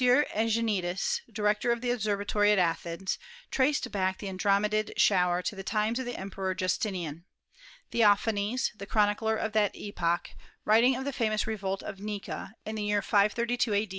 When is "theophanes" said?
7.91-8.71